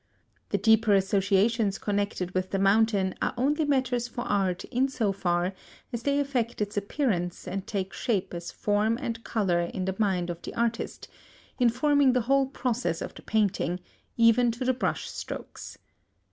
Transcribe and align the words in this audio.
The 0.49 0.57
deeper 0.57 0.95
associations 0.95 1.77
connected 1.77 2.31
with 2.31 2.49
the 2.49 2.57
mountain 2.57 3.13
are 3.21 3.35
only 3.37 3.65
matters 3.65 4.07
for 4.07 4.21
art 4.21 4.63
in 4.63 4.89
so 4.89 5.11
far 5.11 5.53
as 5.93 6.01
they 6.01 6.19
affect 6.19 6.59
its 6.59 6.75
appearance 6.75 7.47
and 7.47 7.67
take 7.67 7.93
shape 7.93 8.33
as 8.33 8.51
form 8.51 8.97
and 8.99 9.23
colour 9.23 9.59
in 9.59 9.85
the 9.85 9.95
mind 9.99 10.31
of 10.31 10.41
the 10.41 10.55
artist, 10.55 11.07
informing 11.59 12.13
the 12.13 12.21
whole 12.21 12.47
process 12.47 12.99
of 12.99 13.13
the 13.13 13.21
painting, 13.21 13.79
even 14.17 14.49
to 14.49 14.65
the 14.65 14.73
brush 14.73 15.07
strokes. 15.07 15.77